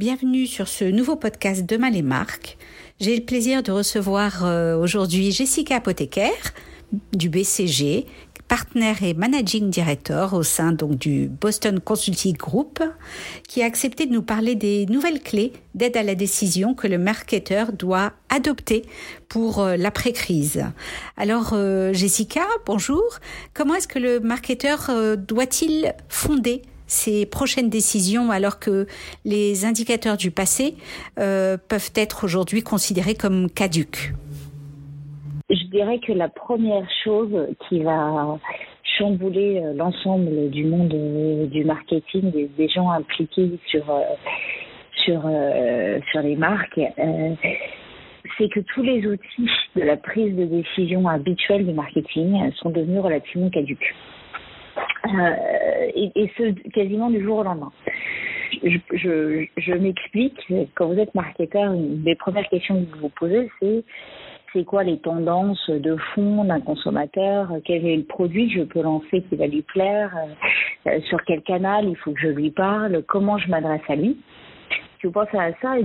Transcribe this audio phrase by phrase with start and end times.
[0.00, 2.56] Bienvenue sur ce nouveau podcast Demain les marques.
[3.00, 6.54] J'ai le plaisir de recevoir euh, aujourd'hui Jessica Apothécaire
[7.12, 8.06] du BCG,
[8.48, 12.82] partenaire et managing director au sein donc du Boston Consulting Group,
[13.46, 16.96] qui a accepté de nous parler des nouvelles clés d'aide à la décision que le
[16.96, 18.86] marketeur doit adopter
[19.28, 20.64] pour euh, l'après-crise.
[21.18, 23.04] Alors euh, Jessica, bonjour.
[23.52, 28.86] Comment est-ce que le marketeur doit-il fonder ces prochaines décisions alors que
[29.24, 30.74] les indicateurs du passé
[31.18, 34.12] euh, peuvent être aujourd'hui considérés comme caduques
[35.48, 37.32] Je dirais que la première chose
[37.68, 38.38] qui va
[38.98, 43.84] chambouler euh, l'ensemble du monde euh, du marketing, des, gens impliqués sur,
[45.04, 45.22] sur,
[46.10, 46.80] sur les marques,
[48.36, 53.00] c'est que tous les outils de la prise de décision habituelle du marketing sont devenus
[53.00, 53.94] relativement caduques.
[55.06, 57.72] Euh, et, ce quasiment du jour au lendemain.
[58.62, 60.52] Je, je, je m'explique.
[60.74, 63.84] Quand vous êtes marketeur, une des premières questions que vous vous posez, c'est
[64.52, 68.82] c'est quoi les tendances de fond d'un consommateur, quel est le produit que je peux
[68.82, 70.12] lancer qui va lui plaire,
[70.86, 74.16] euh, sur quel canal il faut que je lui parle, comment je m'adresse à lui?
[75.06, 75.76] Vous pensez à ça,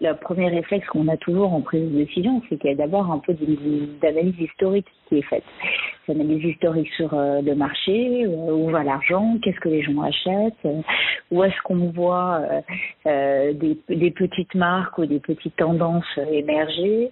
[0.00, 3.10] la premier réflexe qu'on a toujours en prise de décision, c'est qu'il y a d'abord
[3.10, 5.44] un peu d'analyse historique qui est faite.
[6.08, 10.54] Analyse historique sur euh, le marché, euh, où va l'argent, qu'est-ce que les gens achètent,
[10.64, 10.82] euh,
[11.30, 12.42] où est-ce qu'on voit
[13.04, 17.10] des, petites marques ou des petites tendances émerger,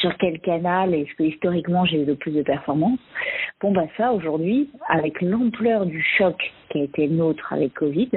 [0.00, 2.98] sur quel canal est-ce que historiquement j'ai eu le plus de performance.
[3.60, 6.36] Bon bah ça aujourd'hui, avec l'ampleur du choc
[6.70, 8.10] qui a été le nôtre avec Covid,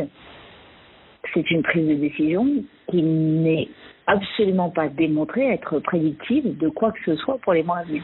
[1.35, 2.47] c'est une prise de décision
[2.89, 3.67] qui n'est
[4.07, 8.03] absolument pas démontrée être prédictive de quoi que ce soit pour les mois à venir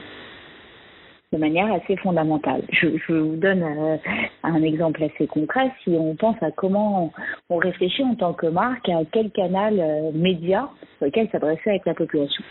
[1.33, 2.61] de manière assez fondamentale.
[2.73, 3.97] Je, vous donne euh,
[4.43, 5.71] un exemple assez concret.
[5.83, 7.13] Si on pense à comment
[7.49, 11.85] on réfléchit en tant que marque à quel canal euh, média sur lequel s'adresser avec
[11.85, 12.43] la population.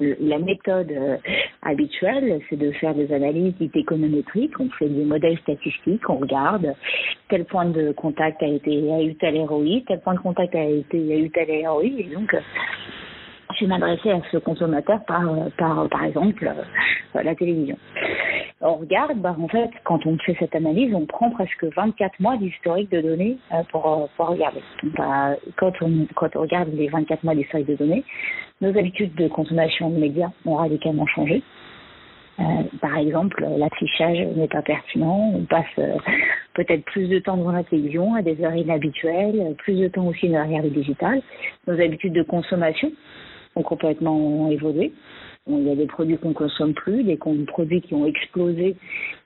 [0.00, 1.18] La méthode euh,
[1.62, 6.74] habituelle, c'est de faire des analyses économétriques, on fait des modèles statistiques, on regarde
[7.28, 10.64] quel point de contact a été a eu tel ROI, tel point de contact a
[10.64, 12.34] été a eu tel ROI, et donc
[13.60, 15.22] je m'adresser à ce consommateur par,
[15.58, 16.50] par, par exemple,
[17.14, 17.76] la télévision.
[18.64, 22.36] On regarde, bah, en fait, quand on fait cette analyse, on prend presque 24 mois
[22.36, 24.62] d'historique de données euh, pour, euh, pour regarder.
[24.96, 28.04] Bah, quand, on, quand on regarde les 24 mois d'historique de données,
[28.62, 31.42] nos habitudes de consommation de médias ont radicalement changé.
[32.38, 32.42] Euh,
[32.80, 35.96] par exemple, l'affichage n'est pas pertinent, on passe euh,
[36.54, 40.28] peut-être plus de temps devant la télévision à des heures inhabituelles, plus de temps aussi
[40.28, 41.20] derrière le digital.
[41.66, 42.90] Nos habitudes de consommation
[43.56, 44.92] ont complètement évolué.
[45.48, 48.76] Il y a des produits qu'on consomme plus, des produits qui ont explosé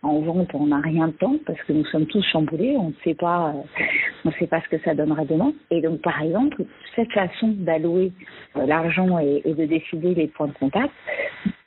[0.03, 2.95] en vente on n'a rien de temps parce que nous sommes tous chamboulés, on ne
[3.05, 3.83] sait pas, euh,
[4.25, 5.53] on sait pas ce que ça donnera demain.
[5.71, 6.65] Et donc, par exemple,
[6.95, 8.13] cette façon d'allouer
[8.57, 10.93] euh, l'argent et, de décider les points de contact,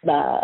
[0.03, 0.41] bah,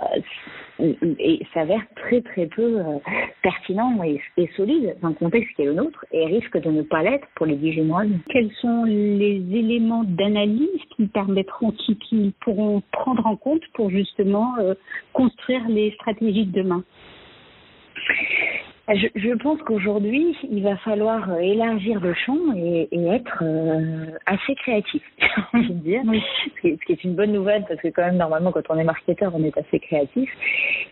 [0.80, 2.98] et s'avère très très peu euh,
[3.42, 4.20] pertinent et,
[4.58, 7.46] solide dans le contexte qui est le nôtre et risque de ne pas l'être pour
[7.46, 8.04] les 18 mois.
[8.30, 14.56] Quels sont les éléments d'analyse qui permettront, qui, pourront prendre en compte pour justement
[15.14, 16.84] construire les stratégies de demain?
[18.94, 24.06] Je, je pense qu'aujourd'hui, il va falloir euh, élargir le champ et, et être euh,
[24.28, 26.02] assez créatif, j'ai envie de dire.
[26.06, 28.62] Ce, qui est, ce, qui est, une bonne nouvelle parce que quand même, normalement, quand
[28.70, 30.30] on est marketeur, on est assez créatif.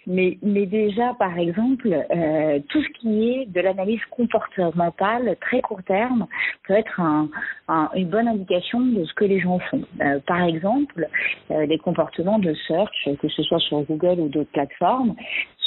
[0.08, 5.84] Mais, mais déjà, par exemple, euh, tout ce qui est de l'analyse comportementale très court
[5.84, 6.26] terme
[6.68, 7.30] peut être un,
[7.68, 9.84] un, une bonne indication de ce que les gens font.
[10.02, 11.08] Euh, par exemple,
[11.50, 15.16] les comportements de search, que ce soit sur Google ou d'autres plateformes,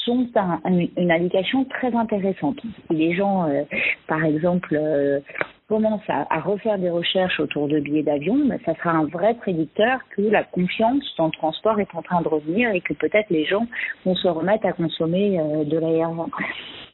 [0.06, 0.60] sont un,
[0.96, 2.58] une indication très intéressante.
[2.62, 3.64] Si les gens, euh,
[4.06, 5.20] par exemple, euh,
[5.68, 9.98] commencent à, refaire des recherches autour de billets d'avion, ben, ça sera un vrai prédicteur
[10.16, 13.44] que la confiance dans le transport est en train de revenir et que peut-être les
[13.44, 13.66] gens
[14.04, 16.26] vont se remettre à consommer euh, de l'aérien.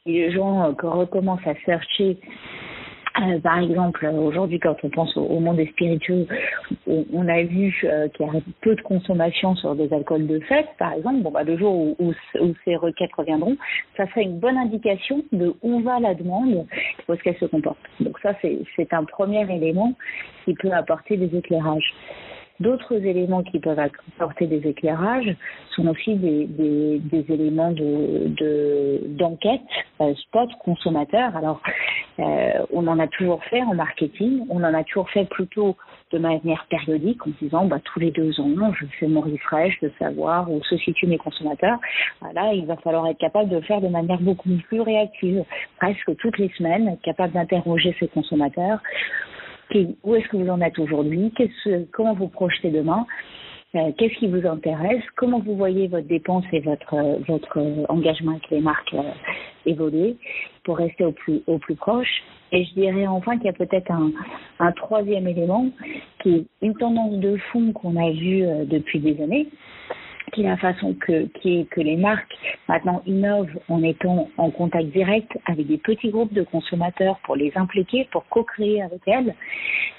[0.03, 2.17] Si les gens recommencent à chercher
[3.21, 6.25] euh, par exemple, aujourd'hui, quand on pense au, monde des spiritueux,
[6.87, 10.69] on, a vu euh, qu'il y a peu de consommation sur des alcools de fête,
[10.79, 11.21] par exemple.
[11.21, 12.13] Bon, bah, le jour où,
[12.65, 13.55] ces requêtes reviendront,
[13.97, 16.65] ça serait une bonne indication de où va la demande
[17.07, 17.77] où est-ce qu'elle se comporte.
[17.99, 19.93] Donc ça, c'est un premier élément
[20.45, 21.93] qui peut apporter des éclairages.
[22.63, 25.35] D'autres éléments qui peuvent apporter des éclairages
[25.75, 29.59] sont aussi des, éléments de d'enquête
[29.99, 31.35] de, euh, spot consommateur.
[31.35, 31.61] Alors,
[32.19, 35.75] euh, on en a toujours fait en marketing, on en a toujours fait plutôt
[36.13, 39.91] de manière périodique en disant bah, tous les deux ans, je fais mon refresh de
[39.99, 41.79] savoir où se situent mes consommateurs.
[42.33, 45.43] Là, il va falloir être capable de le faire de manière beaucoup plus réactive,
[45.81, 48.79] presque toutes les semaines, capable d'interroger ses consommateurs
[50.03, 51.31] où est-ce que vous en êtes aujourd'hui,
[51.91, 53.05] comment vous projetez demain,
[53.75, 56.95] euh, qu'est-ce qui vous intéresse, comment vous voyez votre dépense et votre
[57.27, 58.95] votre engagement avec les marques
[59.65, 60.15] évoluer
[60.63, 62.23] pour rester au plus proche?
[62.51, 64.11] Et je dirais enfin qu'il y a peut-être un,
[64.59, 65.69] un troisième élément
[66.21, 69.47] qui est une tendance de fond qu'on a vue depuis des années,
[70.41, 72.35] la façon que, qui que les marques
[72.67, 77.51] maintenant innovent en étant en contact direct avec des petits groupes de consommateurs pour les
[77.55, 79.35] impliquer, pour co-créer avec elles,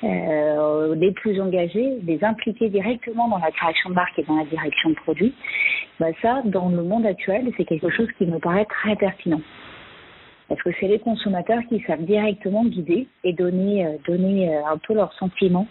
[0.03, 4.45] euh, les plus engagés, les impliquer directement dans la création de marque et dans la
[4.45, 5.35] direction de produits.
[6.01, 9.41] Bah ça, dans le monde actuel, c'est quelque chose qui me paraît très pertinent.
[10.49, 14.79] Parce que c'est les consommateurs qui savent directement guider et donner, euh, donner euh, un
[14.79, 15.67] peu leurs sentiments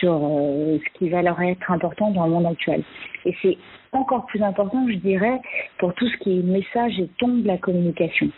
[0.00, 2.82] sur euh, ce qui va leur être important dans le monde actuel.
[3.24, 3.56] Et c'est
[3.92, 5.40] encore plus important, je dirais,
[5.78, 8.30] pour tout ce qui est message et ton de la communication.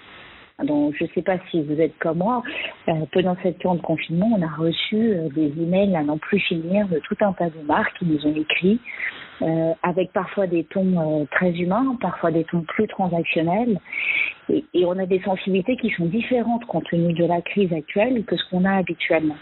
[0.64, 2.42] Donc, je ne sais pas si vous êtes comme moi,
[2.88, 6.38] euh, pendant cette période de confinement, on a reçu euh, des emails à n'en plus
[6.40, 8.78] finir de tout un tas de marques qui nous ont écrit,
[9.40, 13.80] euh, avec parfois des tons euh, très humains, parfois des tons plus transactionnels.
[14.48, 18.36] Et, on a des sensibilités qui sont différentes compte tenu de la crise actuelle que
[18.36, 19.36] ce qu'on a habituellement.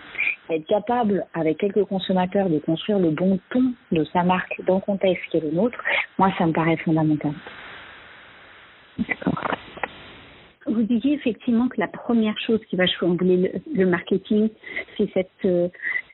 [0.48, 4.80] Être capable, avec quelques consommateurs, de construire le bon ton de sa marque dans le
[4.80, 5.78] contexte qui est le nôtre,
[6.18, 7.32] moi, ça me paraît fondamental.
[10.66, 14.50] Vous disiez effectivement que la première chose qui va chambouler le, marketing,
[14.96, 15.68] c'est cette, euh,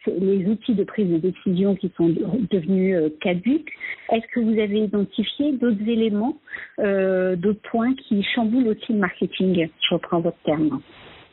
[0.06, 2.08] les outils de prise de décision qui sont
[2.50, 3.70] devenus euh, caduques.
[4.10, 6.38] Est-ce que vous avez identifié d'autres éléments,
[6.78, 9.68] euh, d'autres points qui chamboulent aussi le marketing?
[9.88, 10.80] Je reprends votre terme.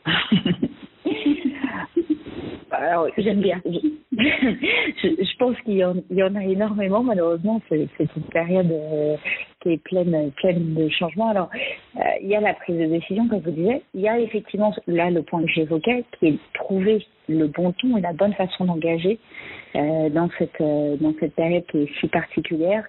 [2.78, 3.60] Alors, j'aime bien.
[3.66, 3.78] je,
[5.02, 7.02] je, pense qu'il y, y, en a énormément.
[7.02, 9.16] Malheureusement, c'est une période euh,
[9.60, 11.30] qui est pleine, pleine de changements.
[11.30, 11.50] Alors,
[11.96, 13.82] euh, il y a la prise de décision, comme vous disiez.
[13.94, 17.96] Il y a effectivement, là, le point que j'évoquais, qui est trouver le bon ton
[17.96, 19.18] et la bonne façon d'engager
[19.76, 22.84] euh, dans cette euh, dans cette période qui est si particulière.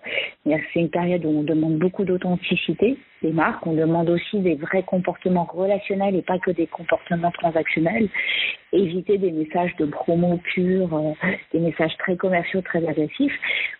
[0.46, 4.84] C'est une période où on demande beaucoup d'authenticité des marques, on demande aussi des vrais
[4.84, 8.08] comportements relationnels et pas que des comportements transactionnels.
[8.72, 11.14] Éviter des messages de promo pur, euh,
[11.54, 13.34] des messages très commerciaux, très agressifs.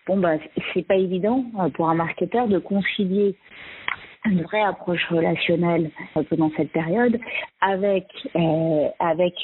[0.08, 0.34] Bon bah
[0.74, 1.44] c'est pas évident
[1.74, 3.36] pour un marketeur de concilier
[4.24, 5.92] une vraie approche relationnelle
[6.28, 7.20] pendant cette période
[7.60, 8.06] avec
[8.98, 9.34] avec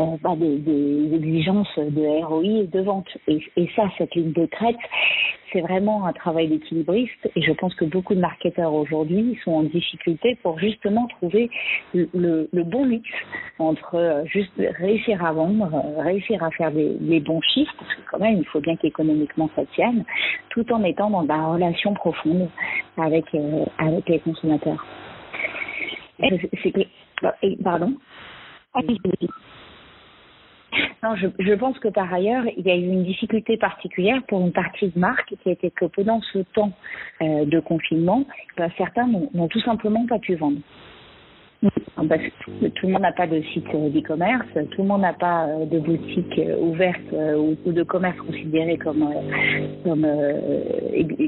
[0.00, 4.32] euh, bah, des, des, exigences de ROI et de vente et, et ça cette ligne
[4.32, 4.76] de crête
[5.52, 9.62] c'est vraiment un travail d'équilibriste et je pense que beaucoup de marketeurs aujourd'hui sont en
[9.64, 11.50] difficulté pour justement trouver
[11.94, 13.08] le, le, le bon mix
[13.58, 17.94] entre euh, juste réussir à vendre, euh, réussir à faire des, des, bons chiffres, parce
[17.94, 20.04] que quand même il faut bien qu'économiquement ça tienne,
[20.50, 22.48] tout en étant dans la relation profonde
[22.96, 24.84] avec, euh, avec les consommateurs.
[26.62, 26.80] C'est que,
[27.22, 27.94] bah, pardon?
[31.02, 34.40] Non, je, je, pense que par ailleurs, il y a eu une difficulté particulière pour
[34.40, 36.72] une partie de marque qui était que pendant ce temps
[37.22, 38.26] euh, de confinement,
[38.58, 40.58] ben, certains n'ont tout simplement pas pu vendre.
[42.08, 45.12] Parce que tout le monde n'a pas de site euh, d'e-commerce, tout le monde n'a
[45.12, 47.12] pas euh, de boutique euh, ouverte
[47.66, 49.06] ou de commerce considéré comme
[49.84, 50.06] comme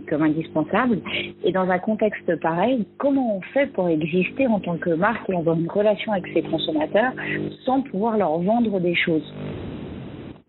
[0.09, 1.01] comme indispensable.
[1.45, 5.37] Et dans un contexte pareil, comment on fait pour exister en tant que marque et
[5.37, 7.13] avoir une relation avec ses consommateurs
[7.67, 9.35] sans pouvoir leur vendre des choses?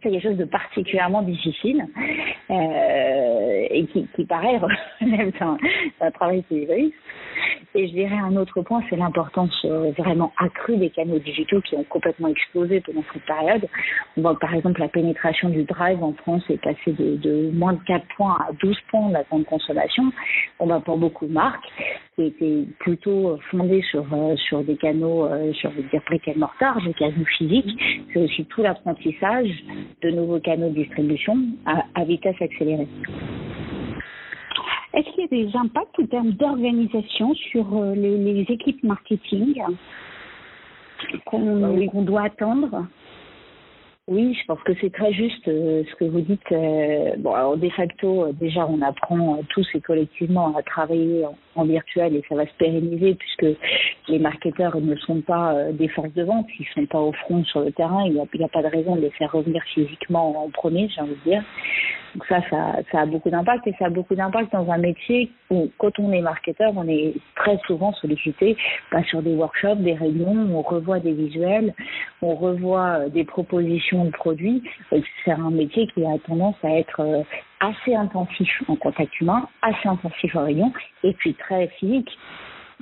[0.03, 1.85] Quelque chose de particulièrement difficile
[2.51, 4.57] euh, et qui, qui paraît
[5.01, 5.31] relève
[5.99, 6.93] d'un travail risque.
[7.75, 11.75] Et je dirais un autre point, c'est l'importance euh, vraiment accrue des canaux digitaux qui
[11.75, 13.67] ont complètement explosé pendant cette période.
[14.17, 17.83] On voit par exemple la pénétration du drive en France est passée de, moins de
[17.85, 20.03] 4 points à 12 points de la grande consommation.
[20.59, 21.65] On va pour beaucoup de marques
[22.15, 26.93] qui étaient plutôt fondées sur euh, sur des canaux, euh, sur dire and mortar, des
[26.93, 27.75] canaux physiques.
[28.13, 29.49] C'est aussi tout l'apprentissage
[30.01, 32.87] de nouveaux canaux de distribution à vitesse accélérée.
[34.93, 39.61] Est-ce qu'il y a des impacts en termes d'organisation sur euh, les, les, équipes marketing
[41.25, 41.89] qu'on oui.
[41.93, 42.85] doit attendre?
[44.09, 46.51] Oui, je pense que c'est très juste euh, ce que vous dites.
[46.51, 51.63] Euh, bon, alors de facto, euh, déjà, on apprend tous et collectivement à travailler en,
[51.63, 53.57] virtuel et ça va se pérenniser puisque
[54.09, 57.45] les marketeurs ne sont pas euh, des forces de vente, ils sont pas au front
[57.45, 58.03] sur le terrain.
[58.05, 60.99] Il n'y a, a, pas de raison de les faire revenir physiquement en premier, j'ai
[60.99, 61.43] envie de dire.
[62.13, 65.31] Donc ça, ça, ça a beaucoup d'impact et ça a beaucoup d'impact dans un métier
[65.49, 68.55] où, quand on est marketeur, on est très souvent sollicité
[68.91, 71.73] pas sur des workshops, des réunions, on revoit des visuels,
[72.23, 74.63] on revoit des propositions de produits.
[75.25, 77.23] C'est un métier qui a tendance à être euh,
[77.59, 80.71] assez intensif en contact humain, assez intensif en réunion
[81.03, 82.09] et puis très physique.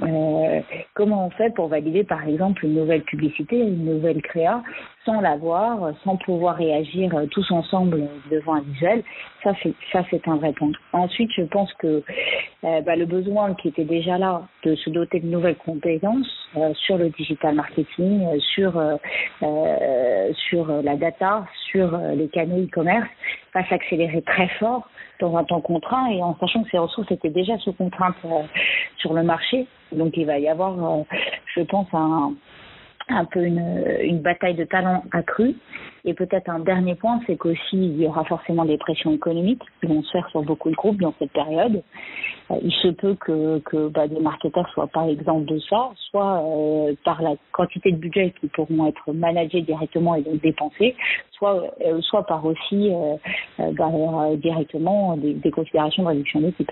[0.02, 0.62] Euh,
[0.94, 4.64] comment on fait pour valider par exemple une nouvelle publicité, une nouvelle créa
[5.06, 9.04] sans l'avoir, sans pouvoir réagir tous ensemble devant un visuel?
[9.44, 10.72] Ça c'est ça c'est un vrai point.
[10.94, 12.04] Ensuite, je pense que
[12.64, 16.74] euh, bah, le besoin qui était déjà là de se doter de nouvelles compétences euh,
[16.74, 18.82] sur le digital marketing, sur
[20.50, 23.10] sur la data, sur les canaux e-commerce,
[23.54, 24.88] va s'accélérer très fort
[25.20, 28.16] dans un temps contraint et en sachant que ces ressources étaient déjà sous contrainte
[29.02, 29.68] sur le marché.
[29.92, 31.04] Donc il va y avoir, euh,
[31.56, 32.34] je pense, un,
[33.26, 35.56] peu une, une bataille de talents accrue.
[36.06, 39.88] Et peut-être un dernier point, c'est qu'aussi il y aura forcément des pressions économiques qui
[39.88, 41.84] vont se faire sur beaucoup de groupes dans cette période.
[42.52, 46.42] Euh, il se peut que, que bah, des marketeurs soient par exemple de ça, soit
[46.42, 50.96] euh, par la quantité de budget qui pourront être managés directement et donc dépensés,
[51.34, 51.64] soit,
[52.02, 52.92] soit par aussi
[53.58, 53.90] bah,
[54.38, 56.72] directement des, des considérations de réduction d'équipe.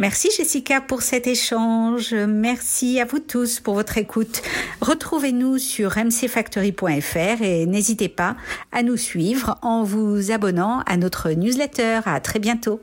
[0.00, 2.14] Merci Jessica pour cet échange.
[2.14, 4.40] Merci à vous tous pour votre écoute.
[4.80, 8.34] Retrouvez-nous sur mcfactory.fr et n'hésitez pas
[8.72, 12.00] à nous suivre en vous abonnant à notre newsletter.
[12.06, 12.80] À très bientôt.